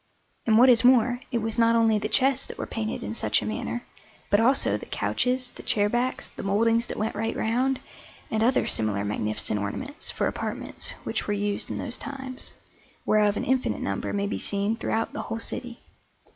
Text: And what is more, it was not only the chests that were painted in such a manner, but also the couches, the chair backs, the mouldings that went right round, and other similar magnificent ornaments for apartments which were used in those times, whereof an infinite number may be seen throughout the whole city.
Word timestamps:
And 0.47 0.57
what 0.57 0.69
is 0.69 0.83
more, 0.83 1.19
it 1.31 1.43
was 1.43 1.59
not 1.59 1.75
only 1.75 1.99
the 1.99 2.09
chests 2.09 2.47
that 2.47 2.57
were 2.57 2.65
painted 2.65 3.03
in 3.03 3.13
such 3.13 3.39
a 3.39 3.45
manner, 3.45 3.83
but 4.31 4.39
also 4.39 4.75
the 4.75 4.87
couches, 4.87 5.51
the 5.51 5.61
chair 5.61 5.89
backs, 5.89 6.27
the 6.27 6.41
mouldings 6.41 6.87
that 6.87 6.97
went 6.97 7.13
right 7.15 7.35
round, 7.35 7.79
and 8.31 8.41
other 8.41 8.65
similar 8.65 9.05
magnificent 9.05 9.59
ornaments 9.59 10.09
for 10.09 10.25
apartments 10.25 10.95
which 11.03 11.27
were 11.27 11.35
used 11.35 11.69
in 11.69 11.77
those 11.77 11.99
times, 11.99 12.51
whereof 13.05 13.37
an 13.37 13.43
infinite 13.45 13.81
number 13.83 14.11
may 14.11 14.25
be 14.25 14.39
seen 14.39 14.75
throughout 14.75 15.13
the 15.13 15.21
whole 15.21 15.39
city. 15.39 15.81